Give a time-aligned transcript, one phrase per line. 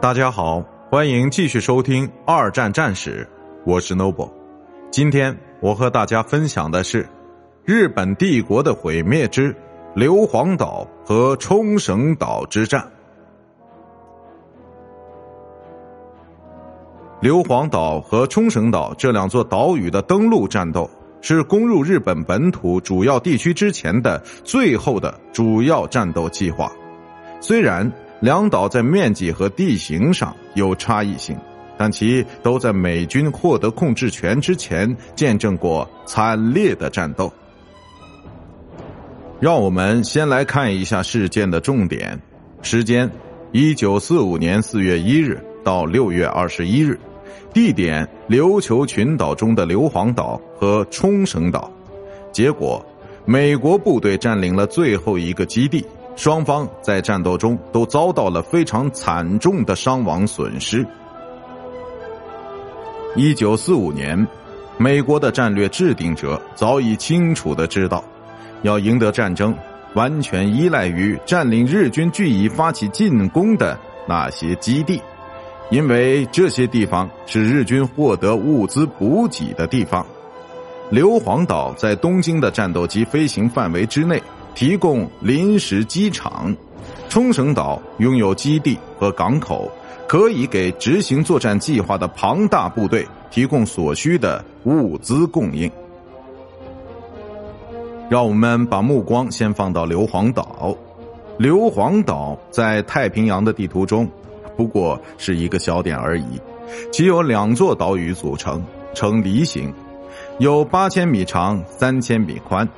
[0.00, 3.28] 大家好，欢迎继续收听二战战史，
[3.66, 4.30] 我是 Noble。
[4.92, 7.04] 今天我和大家分享的是
[7.64, 9.52] 日本帝国的毁灭之
[9.96, 12.88] 硫磺岛和冲绳岛之战。
[17.20, 20.88] 硫磺岛和冲绳岛这两座岛屿的登陆战斗，
[21.20, 26.70] 是攻入日本本土主要地区之前的最后的主要战斗计划。
[27.40, 27.90] 虽然
[28.20, 31.36] 两岛在面积和地形上有差异性，
[31.76, 37.32] 但其都在美军获得控制权之前见证过惨烈的战斗。
[39.40, 42.20] 让我们先来看一下事件的重点：
[42.60, 43.08] 时间，
[43.52, 46.98] 一九四五年四月一日到六月二十一日。
[47.54, 51.72] 地点：琉球群岛中的硫磺岛和冲绳岛。
[52.32, 52.84] 结果，
[53.24, 55.84] 美国部队占领了最后一个基地，
[56.18, 60.84] 双方在战斗中都遭到了非常惨重的伤亡损失。
[63.14, 64.26] 一九四五年，
[64.78, 68.02] 美国的战略制定者早已清楚的知道，
[68.62, 69.54] 要赢得战争，
[69.94, 75.00] 完全依赖于占领日军据以发起进攻的那些基地。
[75.70, 80.04] 因为这些地方是日军获得物资补给的地方，
[80.90, 84.20] 硫磺岛在东京的战斗机飞行范围之内，
[84.54, 86.52] 提供临时机场；
[87.08, 89.70] 冲绳岛拥有基地和港口，
[90.06, 95.70] 可以给执行作战计划的庞大部队提供所需的物资供应。
[98.10, 100.76] 让我们把目光先放到硫磺岛，
[101.38, 104.08] 硫磺岛在太平洋的地图中。
[104.56, 106.40] 不过是一个小点而已，
[106.90, 109.72] 其由两座岛屿组成，呈梨形，
[110.38, 112.68] 有八千米长、三千米宽。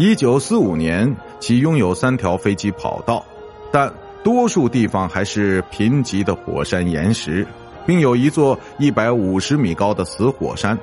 [0.00, 3.22] 一九四五年，其拥有三条飞机跑道，
[3.70, 3.92] 但
[4.24, 7.46] 多数地方还是贫瘠的火山岩石，
[7.86, 10.78] 并有一座一百五十米高的死火山，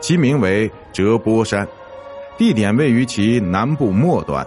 [0.00, 1.68] 其名为折波山，
[2.38, 4.42] 地点位于其南部末端。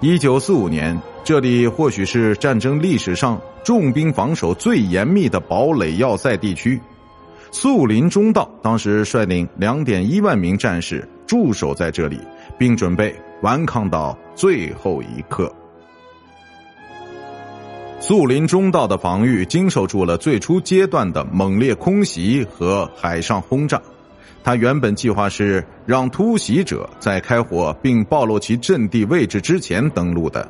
[0.00, 3.38] 一九四五年，这里或许是战争历史上。
[3.62, 6.80] 重兵防守最严密的堡垒要塞地区，
[7.50, 12.18] 肃林中道当时率领两点一万名战士驻守在这里，
[12.58, 15.52] 并准备顽抗到最后一刻。
[18.00, 23.80] 肃林中道的防御经受住了最初阶段的猛烈空袭和海上轰炸。
[24.42, 30.46] 他原本计划是让突袭者在开火并暴露其阵地位置之前登陆的。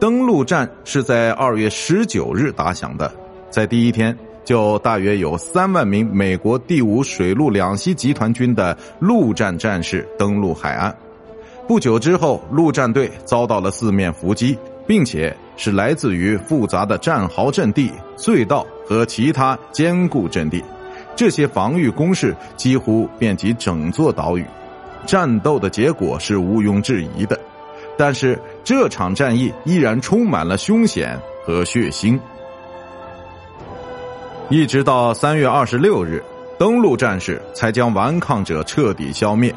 [0.00, 3.12] 登陆战是在二月十九日打响的，
[3.50, 4.16] 在第一天
[4.46, 10.96] 就大约有三万名美国第五水陆两栖集团军的陆战战士登陆海岸。
[11.68, 20.64] 不久之后，陆战队遭到了四面伏击，并且是来自于复杂的战壕阵地、隧道和其他坚固阵地，
[21.14, 24.44] 这些防御工事几乎遍及整座岛屿。
[25.06, 27.38] 战斗的结果是毋庸置疑的。
[27.98, 32.18] 但是这场战役依然充满了凶险和血腥，
[34.48, 36.24] 一直到三月二十六日，
[36.58, 39.54] 登陆战士才将顽抗者彻底消灭，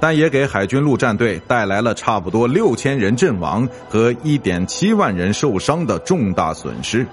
[0.00, 7.06] 但也给海军陆战队带来了差不多六千人阵亡和一点七万人受伤的重大损失。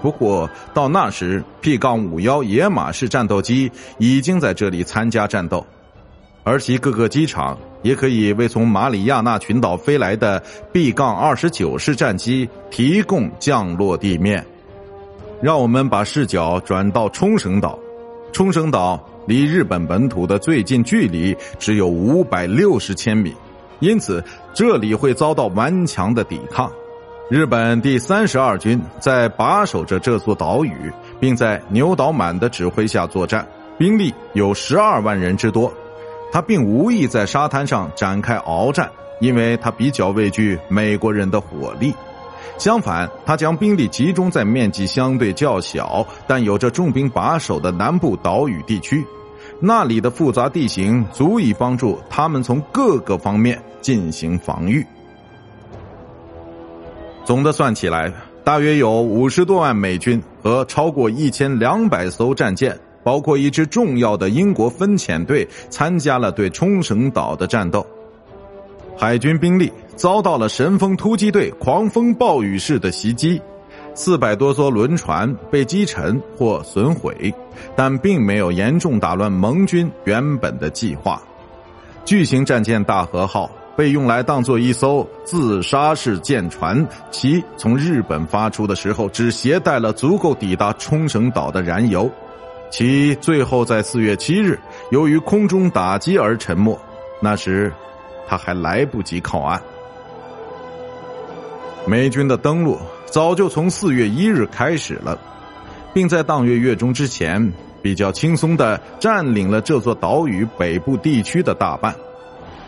[0.00, 5.64] 不过到那时，P 杠五幺野马式战斗机已经在这里参加战斗。
[6.42, 10.42] 而其各个机场也可以为从马里亚纳群岛飞来的
[10.72, 14.44] B 杠二十九式战机提供降落地面。
[15.40, 17.78] 让我们把视角转到冲绳岛，
[18.32, 23.34] 冲绳岛离日本本土的最近距离只有五百六十千米，
[23.80, 26.70] 因此这里会遭到顽强的抵抗。
[27.30, 33.46] 日本第三十二军在把守着这座岛屿，并在牛岛满的指挥下作战，
[33.78, 35.72] 兵力有十二万人之多。
[36.30, 38.90] 他并无意在沙滩上展开鏖战，
[39.20, 41.94] 因为他比较畏惧美国人的火力。
[42.58, 49.04] 相反，他将兵力集中在面积相对较小但有着重兵把守的南部岛屿地区，
[49.60, 54.84] 那里的复杂地形足以帮助他们从各个方面进行防御。
[57.24, 58.12] 总的算起来，
[58.42, 62.78] 大约有五十多万美军和超过一千两百艘战舰。
[63.04, 67.86] 包括一支重要的英国分遣队参加了对冲绳岛的战斗，
[68.96, 73.40] 海军兵力遭到了神风突击队狂风暴雨式的袭击，
[73.94, 77.32] 四百多艘轮船被击沉或损毁，
[77.76, 81.22] 但并没有严重打乱盟军原本的计划。
[82.04, 92.10] 巨型战舰大和号被用来当做一艘自杀式舰船，其从日本发出的时候只携带了足够抵达冲绳岛的燃油，
[92.70, 94.58] 其最后在四月七日
[94.90, 96.78] 由于空中打击而沉没。
[97.20, 97.72] 那时，
[98.28, 99.60] 他还来不及靠岸。
[101.86, 105.18] 美军的登陆早就从四月一日开始了，
[105.92, 107.52] 并在当月月中之前
[107.82, 111.94] 比较轻松的占领了这座岛屿北部地区的大半。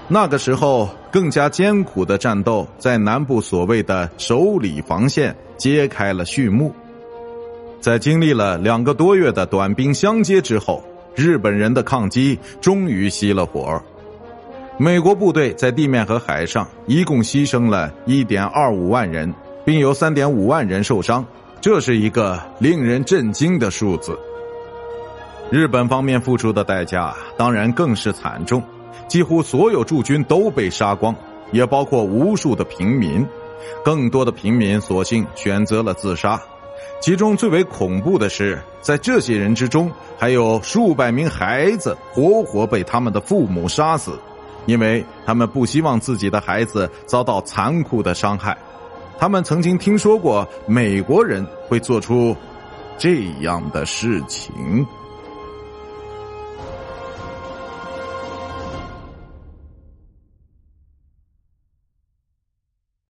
[0.07, 6.73] 那个时候，更加艰苦的战斗在南部所谓的首里防线揭开了序幕。
[7.81, 10.85] 在经历了两个多月的短兵相接之后，
[11.15, 13.83] 日本人的抗击终于熄了火。
[14.79, 19.33] 美国部队在地面和海上一共牺牲了1.25万人，
[19.65, 21.25] 并有3.5万人受伤，
[21.63, 24.19] 这是一个令人震惊的数字。
[25.51, 28.63] 日本方面付出的代价当然更是惨重，
[29.09, 31.17] 几乎所有驻军都被杀光，
[31.53, 33.27] 也包括无数的平民。
[33.83, 36.39] 更多的平民索性选择了自杀，
[37.01, 44.13] 其中最为恐怖的是，在这些人之中，还有数百名孩子活活被他们的父母杀死。
[44.67, 48.57] 因为他们不希望自己的孩子遭到残酷的伤害，
[49.19, 52.37] 他们曾经听说过美国人会做出
[52.99, 54.87] 这样的事情。